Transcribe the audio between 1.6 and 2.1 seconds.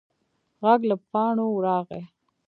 راغی.